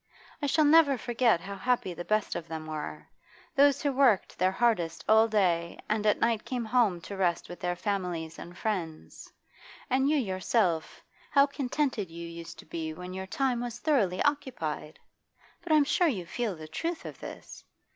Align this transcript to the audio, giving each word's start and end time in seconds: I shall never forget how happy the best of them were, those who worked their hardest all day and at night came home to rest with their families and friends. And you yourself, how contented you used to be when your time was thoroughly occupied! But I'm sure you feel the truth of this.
I 0.41 0.47
shall 0.47 0.65
never 0.65 0.97
forget 0.97 1.41
how 1.41 1.55
happy 1.55 1.93
the 1.93 2.03
best 2.03 2.33
of 2.35 2.47
them 2.47 2.65
were, 2.65 3.07
those 3.55 3.83
who 3.83 3.91
worked 3.93 4.35
their 4.39 4.49
hardest 4.51 5.05
all 5.07 5.27
day 5.27 5.77
and 5.87 6.07
at 6.07 6.19
night 6.19 6.43
came 6.43 6.65
home 6.65 6.99
to 7.01 7.15
rest 7.15 7.47
with 7.47 7.59
their 7.59 7.75
families 7.75 8.39
and 8.39 8.57
friends. 8.57 9.31
And 9.91 10.09
you 10.09 10.17
yourself, 10.17 11.03
how 11.29 11.45
contented 11.45 12.09
you 12.09 12.27
used 12.27 12.57
to 12.57 12.65
be 12.65 12.95
when 12.95 13.13
your 13.13 13.27
time 13.27 13.61
was 13.61 13.77
thoroughly 13.77 14.23
occupied! 14.23 14.97
But 15.61 15.71
I'm 15.71 15.83
sure 15.83 16.07
you 16.07 16.25
feel 16.25 16.55
the 16.55 16.67
truth 16.67 17.05
of 17.05 17.19
this. 17.19 17.63